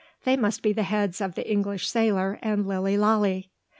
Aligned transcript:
They 0.25 0.35
must 0.35 0.63
be 0.63 0.73
the 0.73 0.81
heads 0.81 1.21
of 1.21 1.35
the 1.35 1.47
English 1.47 1.87
sailor 1.87 2.39
and 2.41 2.65
Lilly 2.67 2.97
Lalee. 2.97 3.49